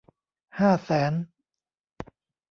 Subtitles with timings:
[0.59, 1.13] ห้าแสน